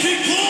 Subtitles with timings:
[0.00, 0.47] to glory.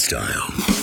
[0.00, 0.79] style.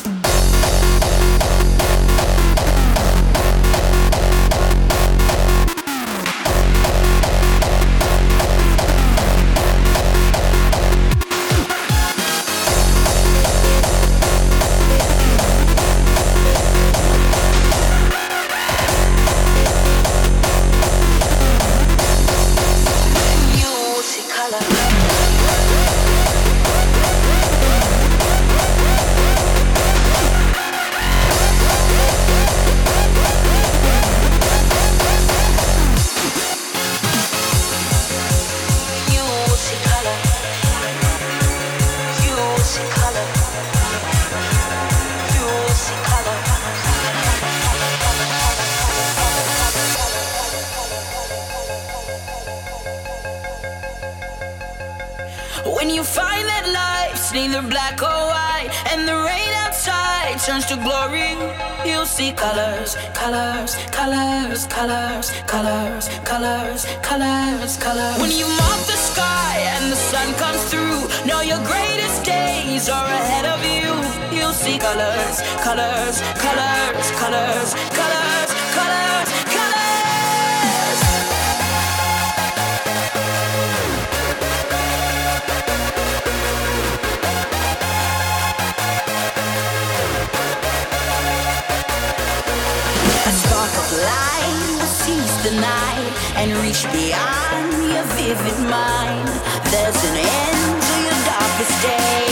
[98.27, 99.25] give it mine.
[99.71, 102.25] There's an end to your darkest day.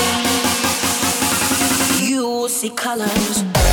[2.05, 3.64] You will see colors.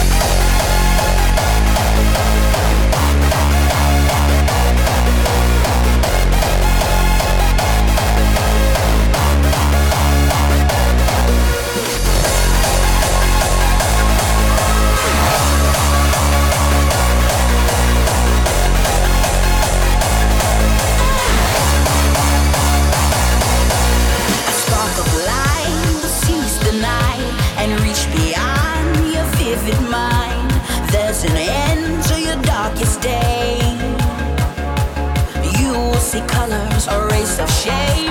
[37.63, 38.02] shade.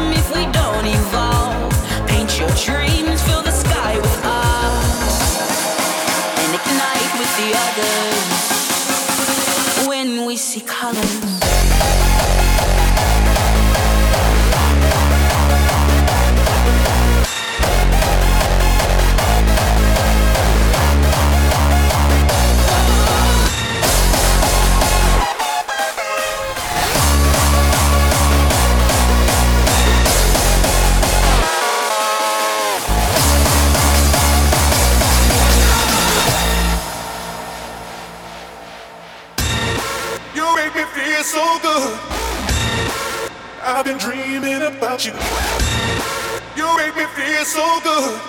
[45.01, 46.63] without you.
[46.63, 48.21] You make me feel so good.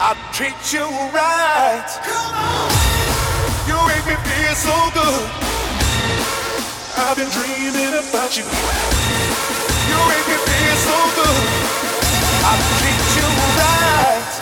[0.00, 1.88] I treat you right.
[2.04, 2.70] Come on.
[3.66, 5.30] You make me feel so good.
[6.96, 8.44] I've been dreaming about you.
[9.88, 11.42] You make me feel so good.
[12.44, 13.28] I treat you
[13.58, 14.39] right.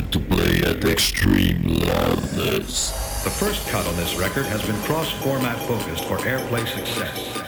[0.00, 2.90] to play at extreme loudness.
[3.24, 7.47] The first cut on this record has been cross-format focused for airplay success.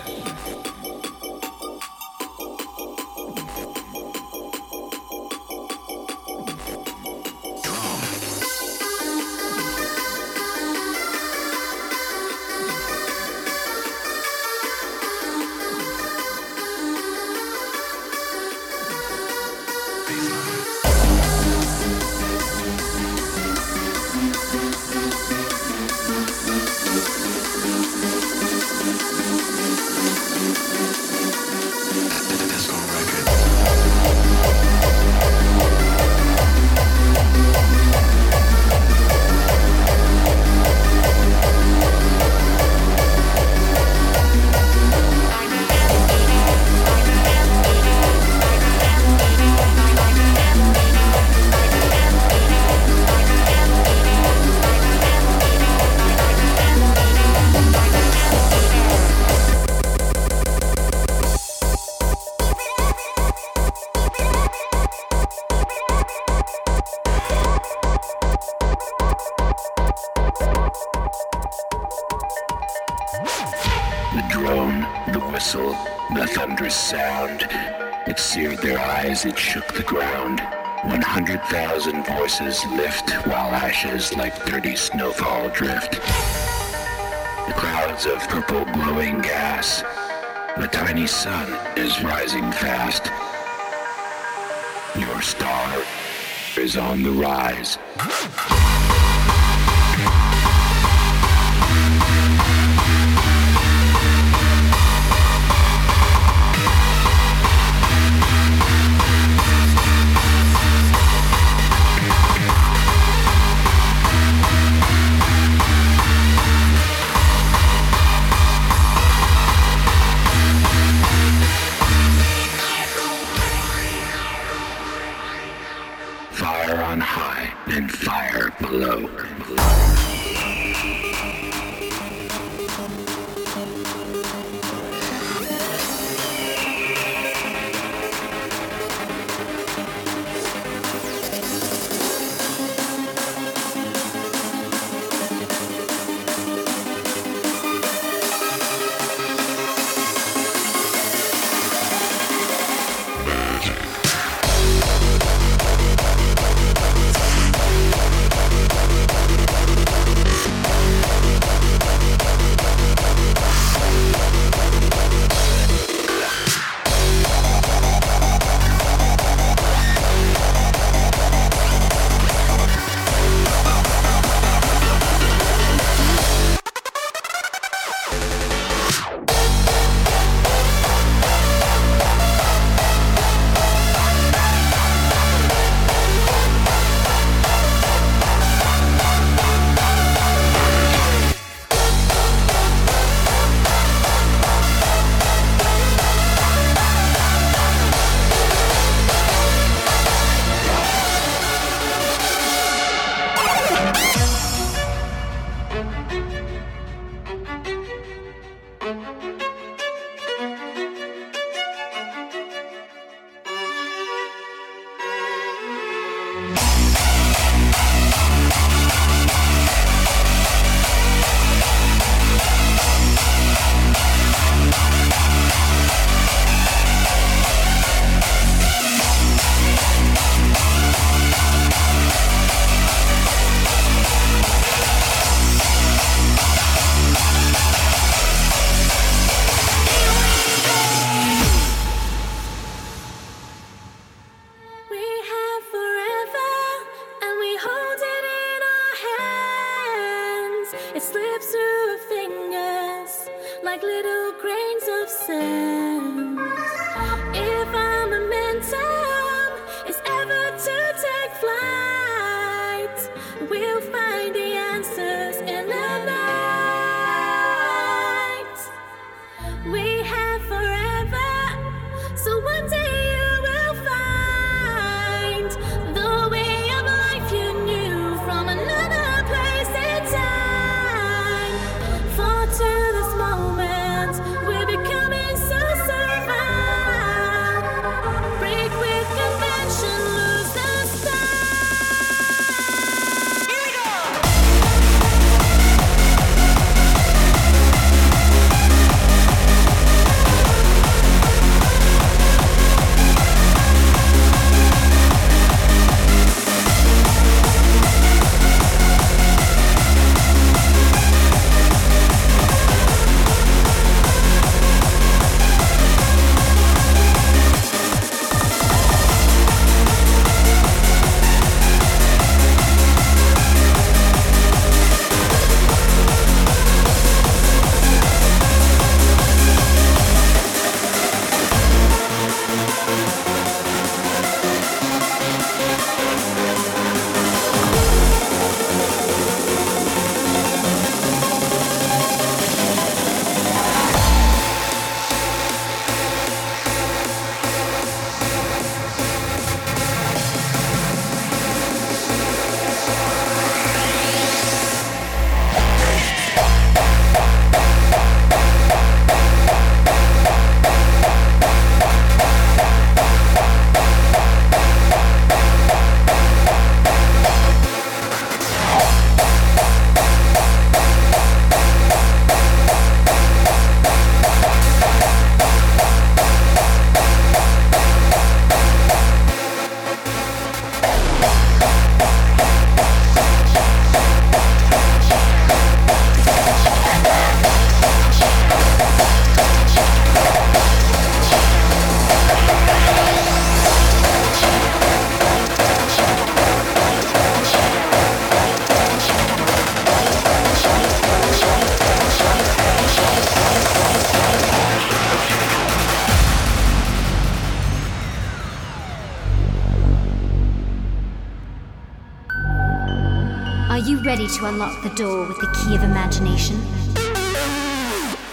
[414.40, 416.56] To unlock the door with the key of imagination?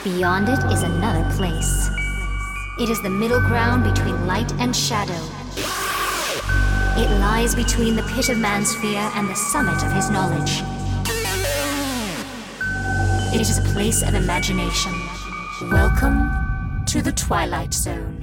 [0.05, 1.89] Beyond it is another place.
[2.79, 5.21] It is the middle ground between light and shadow.
[6.97, 10.63] It lies between the pit of man's fear and the summit of his knowledge.
[13.35, 14.93] It is a place of imagination.
[15.69, 18.16] Welcome to the Twilight Zone.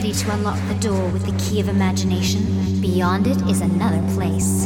[0.00, 2.40] Ready to unlock the door with the key of imagination?
[2.80, 4.64] Beyond it is another place.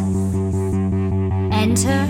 [1.50, 2.06] Enter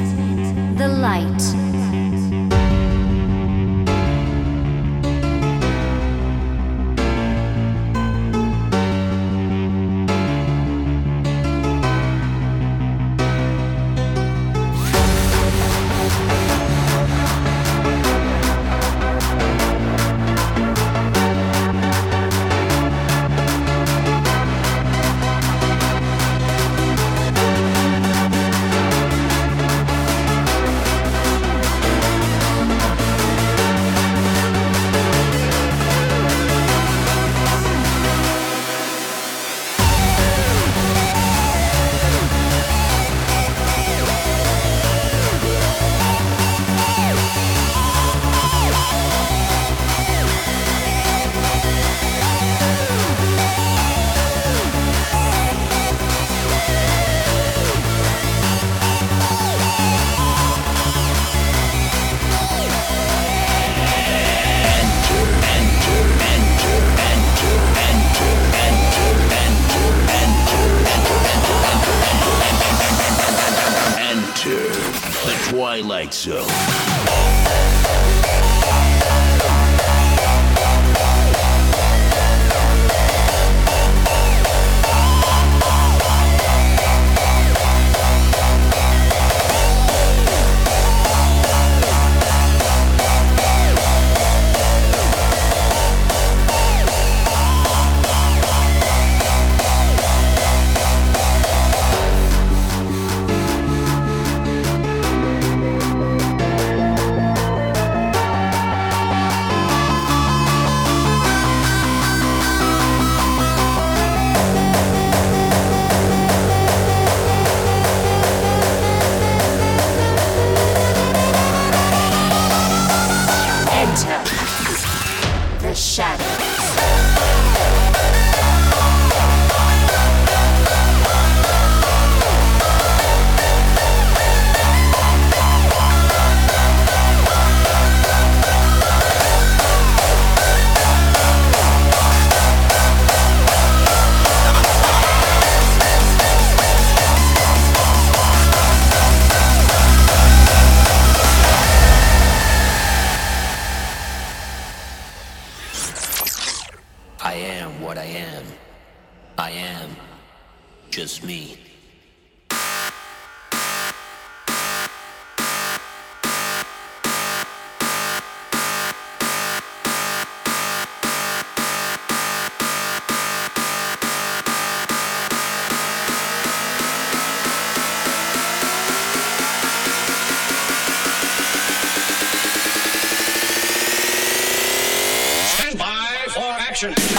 [186.84, 187.13] action.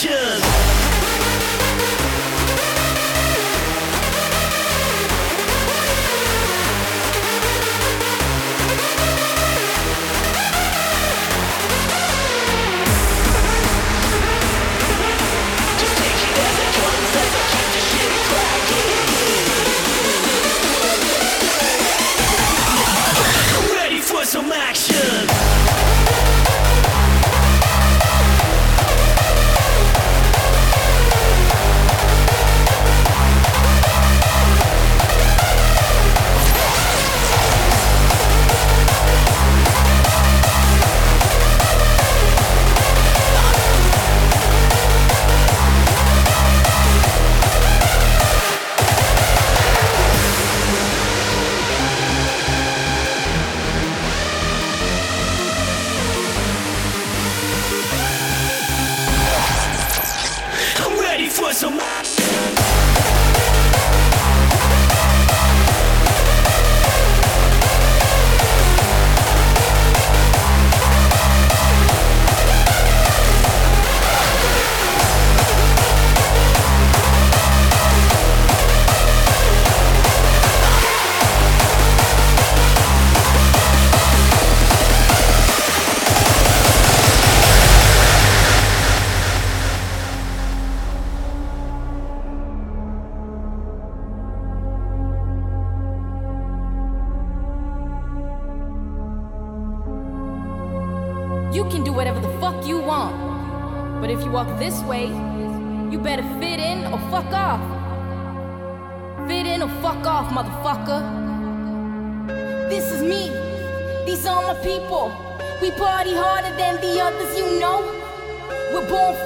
[0.00, 0.57] Some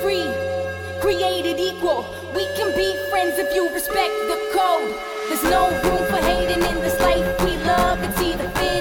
[0.00, 0.32] free,
[1.00, 2.06] created equal.
[2.34, 4.94] We can be friends if you respect the code.
[5.28, 8.02] There's no room for hating in this life we love.
[8.02, 8.71] It's either the.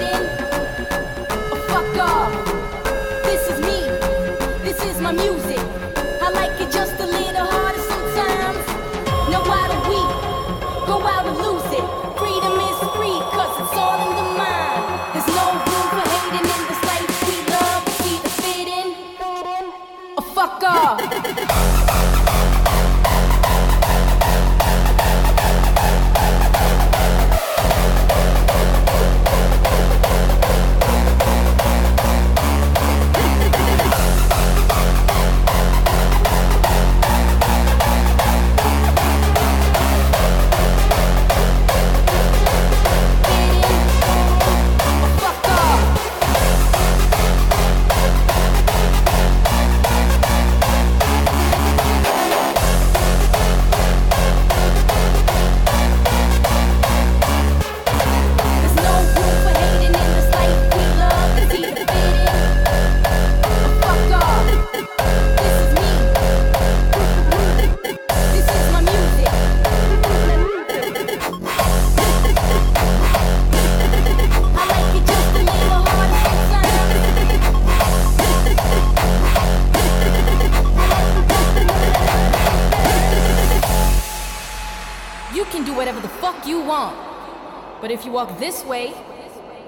[88.42, 88.92] this way.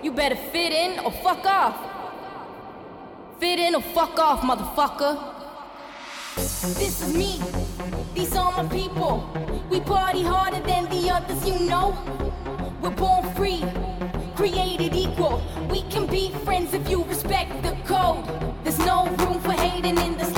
[0.01, 1.77] You better fit in or fuck off.
[3.39, 5.13] Fit in or fuck off, motherfucker.
[6.35, 7.39] This is me.
[8.15, 9.15] These are my people.
[9.69, 11.95] We party harder than the others, you know.
[12.81, 13.63] We're born free,
[14.35, 15.39] created equal.
[15.69, 18.25] We can be friends if you respect the code.
[18.63, 20.32] There's no room for hating in the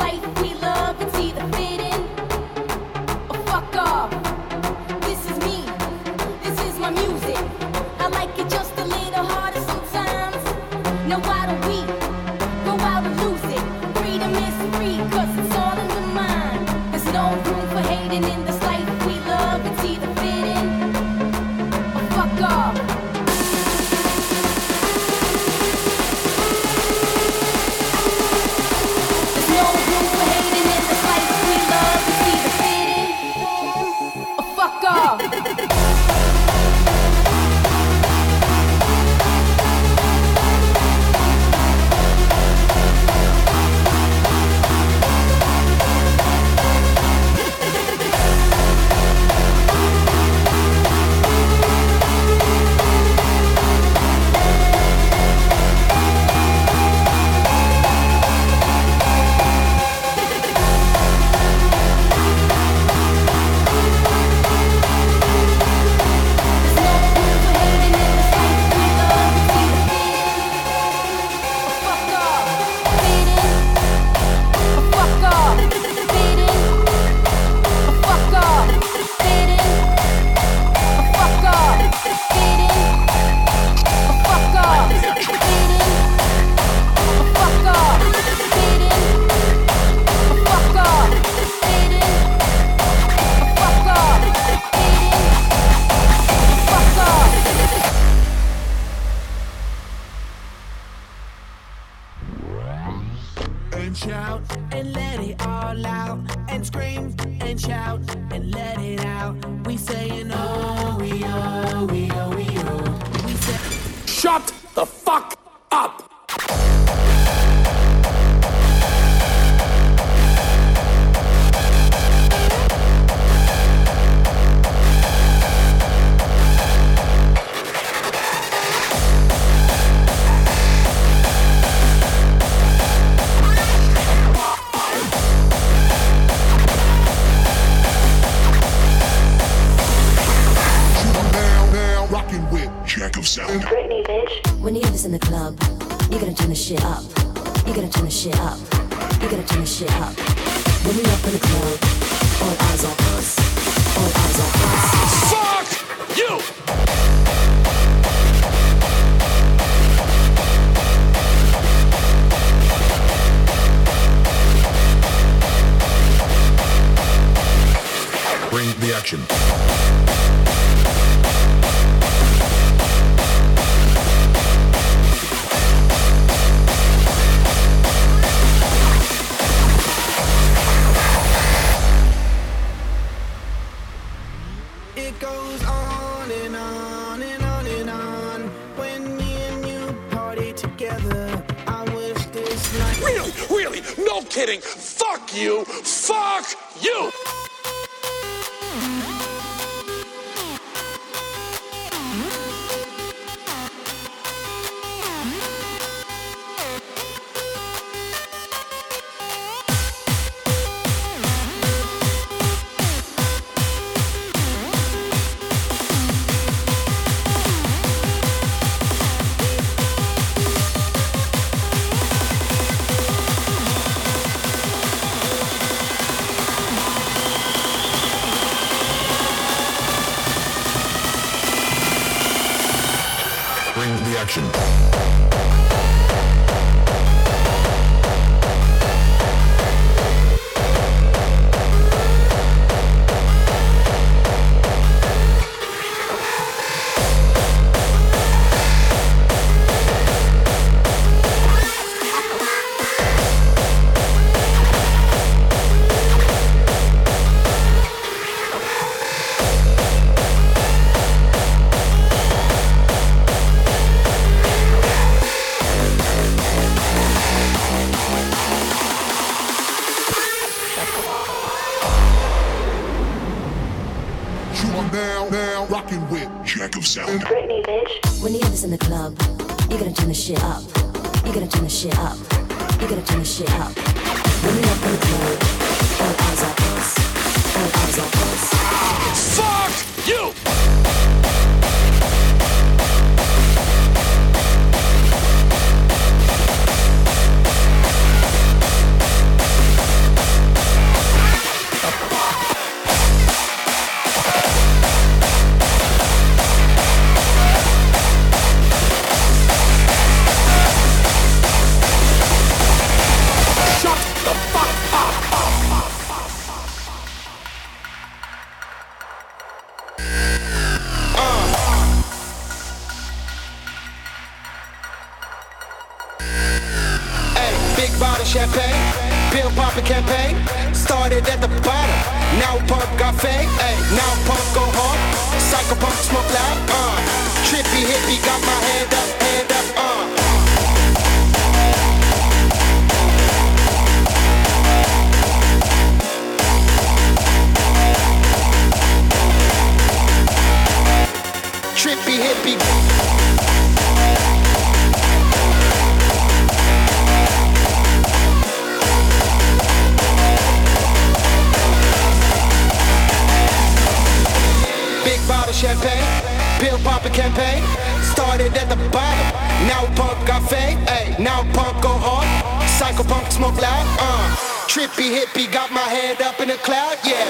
[367.16, 367.64] campaign.
[368.04, 369.28] Started at the bottom,
[369.68, 370.78] now punk got fame.
[371.18, 372.28] Now punk go hard,
[372.68, 373.86] psycho punk smoke loud.
[374.00, 374.36] Uh,
[374.68, 376.98] trippy hippie got my head up in the cloud.
[377.06, 377.26] Yeah.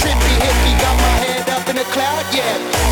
[0.00, 2.24] Trippy hippie got my head up in the cloud.
[2.34, 2.89] Yeah.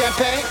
[0.00, 0.44] Champagne,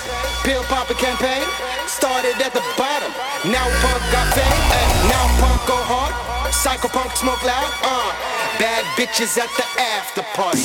[0.45, 1.41] pill popping campaign.
[1.87, 3.09] Started at the bottom,
[3.49, 4.61] now punk got fame.
[4.69, 6.13] Hey, now punk go hard,
[6.53, 7.65] psycho punk smoke loud.
[7.81, 8.13] Uh,
[8.61, 9.65] bad bitches at the
[9.97, 10.61] after party.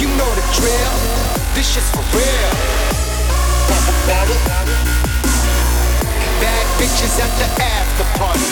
[0.00, 0.94] You know the drill,
[1.52, 2.52] this shit's for real.
[6.40, 8.48] Bad bitches at the after party.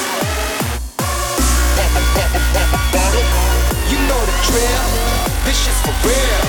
[3.88, 5.35] You know the drill.
[5.46, 6.42] This shit's for real.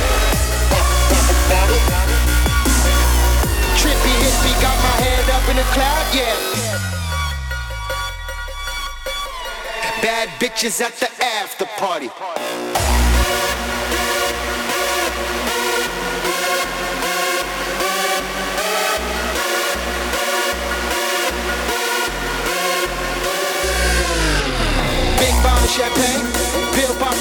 [3.77, 6.35] Trippy hippie got my head up in the cloud, yeah.
[10.01, 12.09] Bad bitches at the after party.
[25.77, 26.23] Champagne,
[26.73, 27.16] pill popping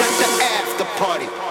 [0.00, 1.49] at the after party.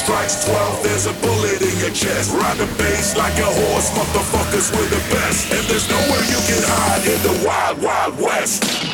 [0.00, 2.32] Strikes 12, there's a bullet in your chest.
[2.32, 5.52] Ride the bass like a horse, motherfuckers, we're the best.
[5.52, 8.89] And there's nowhere you can hide in the wild, wild west.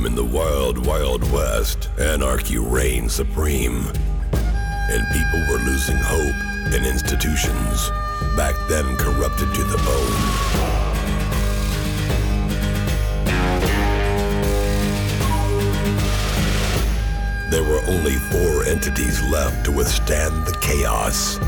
[0.00, 3.86] Time in the wild, wild west, anarchy reigned supreme.
[4.32, 7.90] And people were losing hope in institutions,
[8.36, 10.20] back then corrupted to the bone.
[17.50, 21.38] There were only four entities left to withstand the chaos.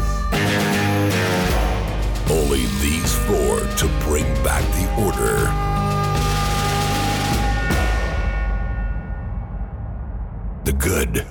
[2.31, 5.72] Only these four to bring back the order.
[10.83, 11.25] Good,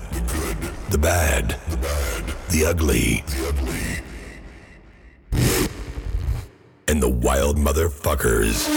[0.91, 1.59] the bad,
[2.51, 3.21] the ugly,
[6.87, 8.69] and the wild motherfuckers.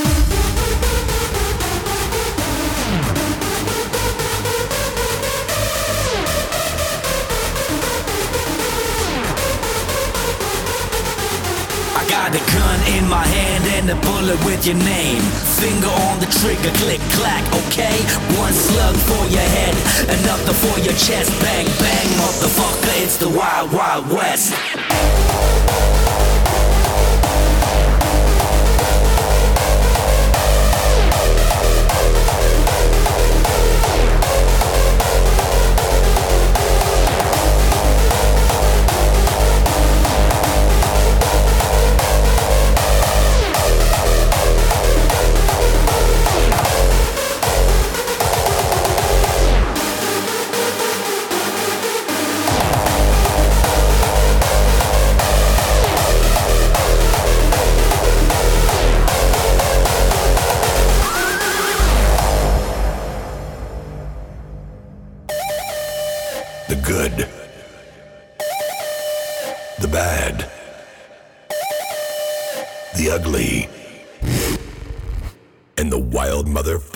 [11.96, 15.22] I got a gun in my hand and a bullet with your name.
[15.60, 17.96] Finger on the trigger, click clack, okay?
[18.40, 19.74] One slug for your head,
[20.08, 21.30] another for your chest.
[21.40, 24.54] Bang, bang, motherfucker, it's the wild, wild west.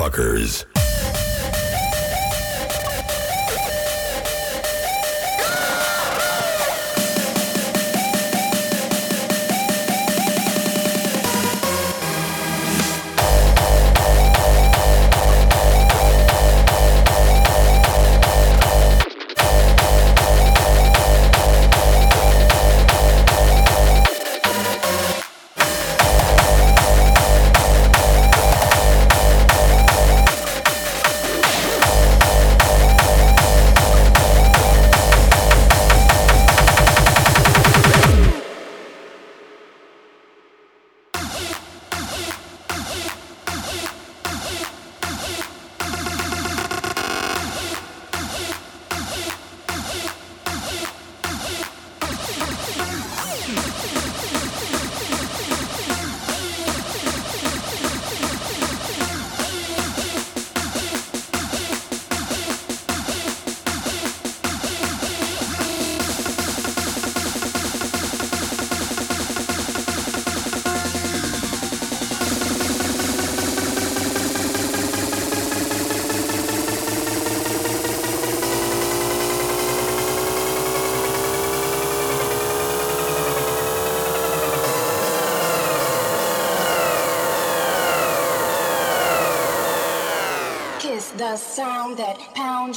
[0.09, 0.78] Motherfuckers.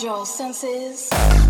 [0.03, 1.40] Your senses.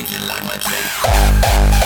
[0.00, 1.79] Norwegian language.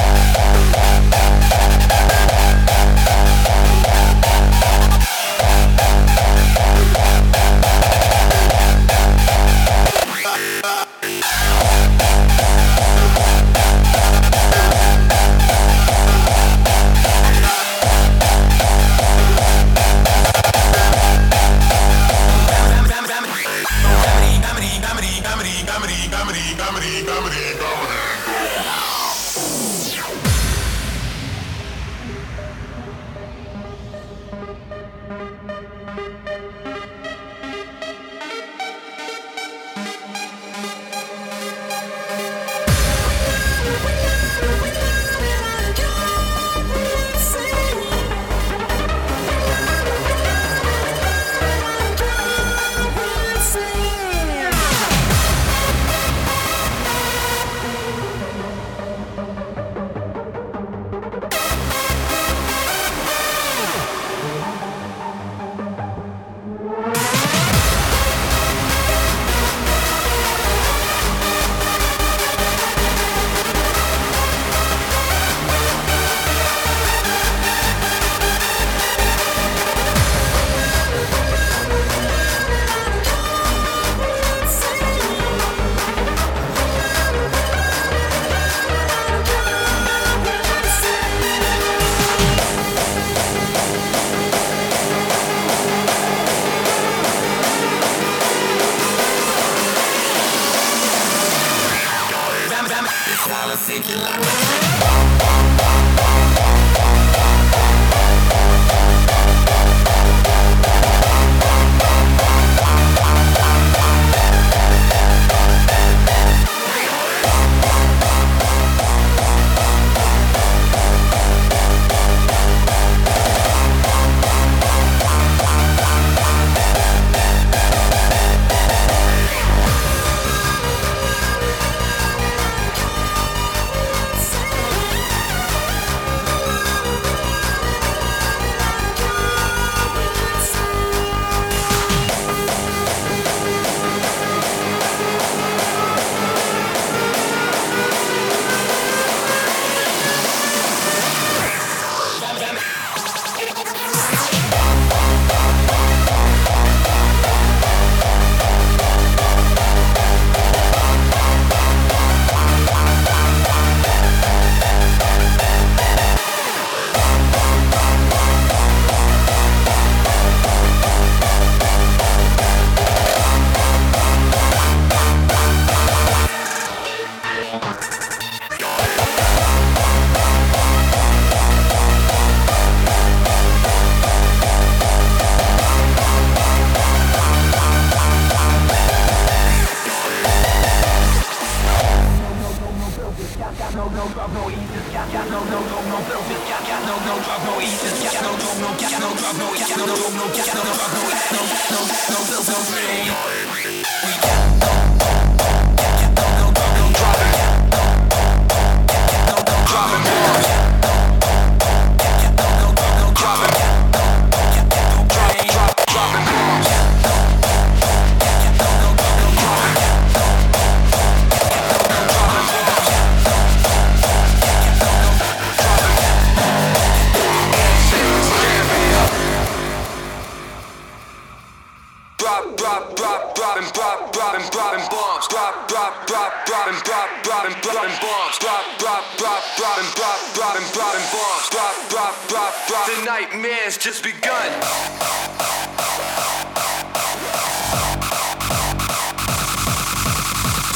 [242.86, 244.50] The nightmare's just begun.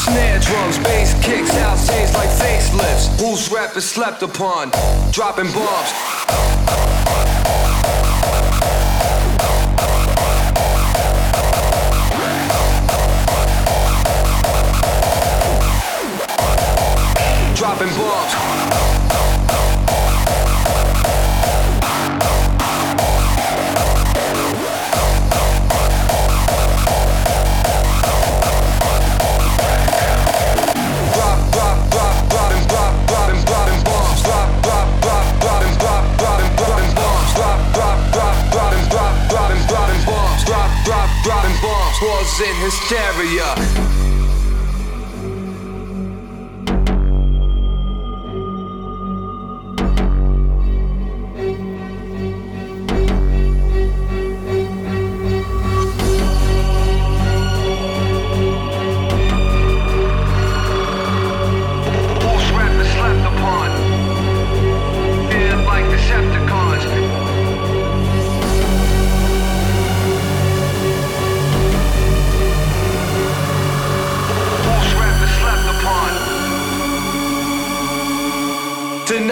[0.08, 3.20] snare drums, bass kicks, out scenes like facelifts.
[3.20, 4.70] Who's rappers slept upon?
[5.12, 6.17] Dropping bombs.
[42.02, 44.27] was in hysteria.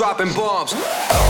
[0.00, 1.29] dropping bombs.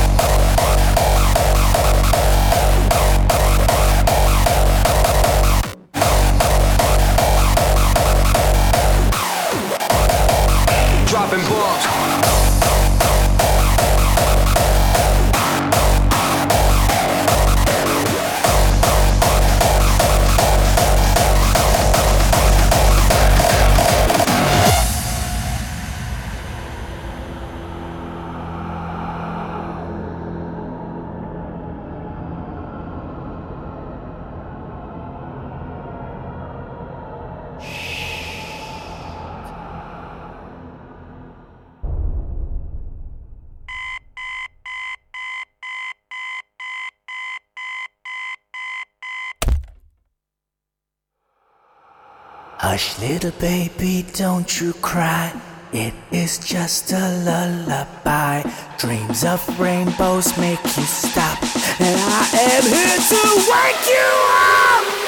[52.80, 55.38] Hush, little baby, don't you cry.
[55.70, 58.42] It is just a lullaby.
[58.78, 61.42] Dreams of rainbows make you stop.
[61.78, 63.22] And I am here to
[63.52, 64.99] wake you up.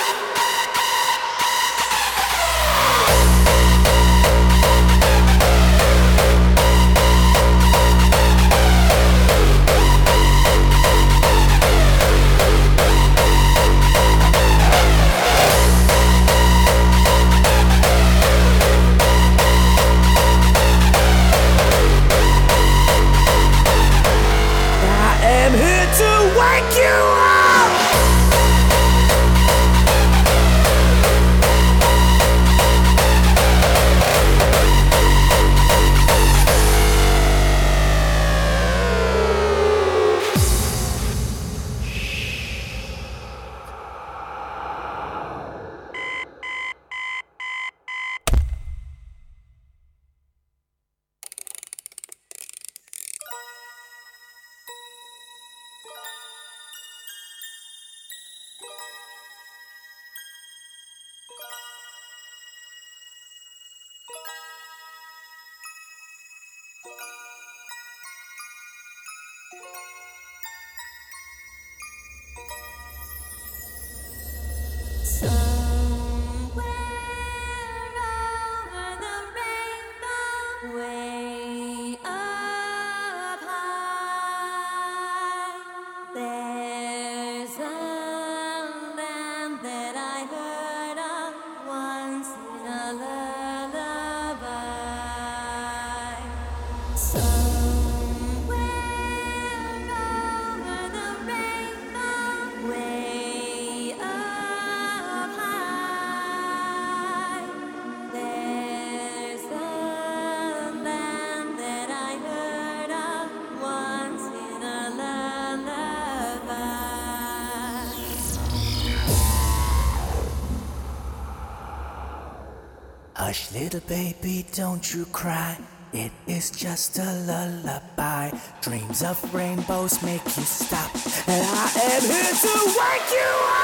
[123.72, 125.56] Little baby, don't you cry.
[125.94, 128.30] It is just a lullaby.
[128.60, 130.94] Dreams of rainbows make you stop.
[131.26, 133.62] And I am here to wake you up.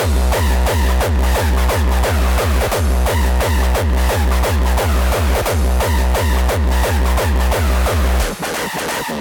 [0.00, 0.04] I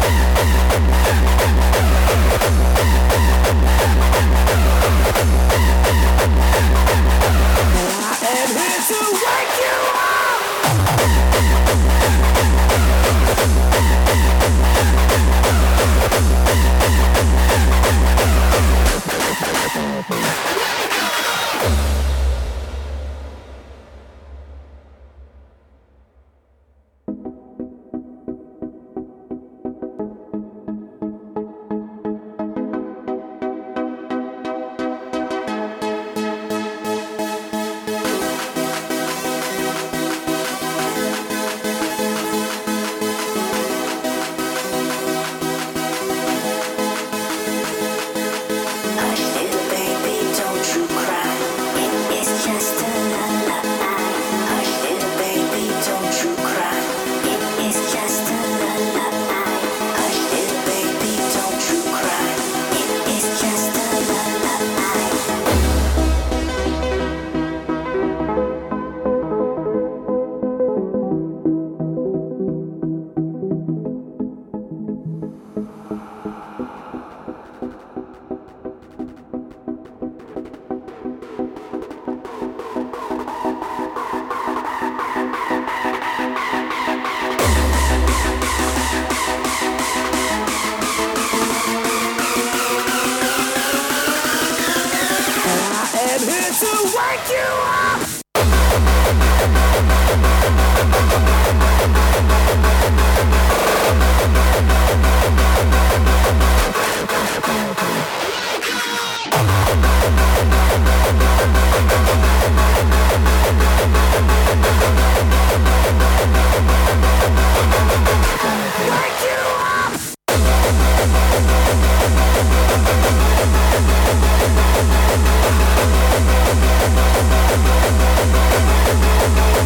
[129.63, 129.65] I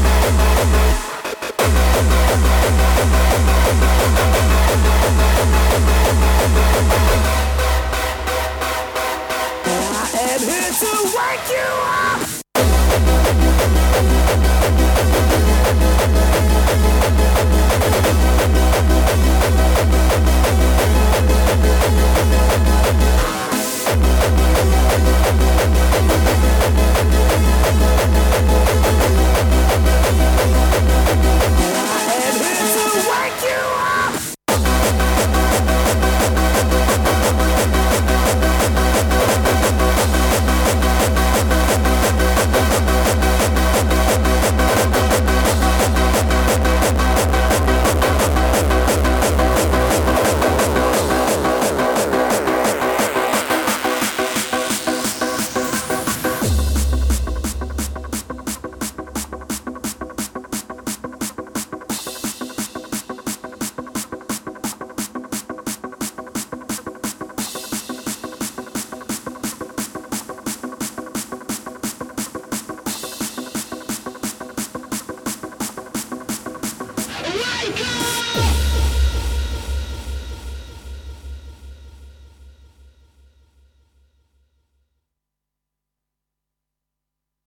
[10.20, 12.15] am here to wake you up.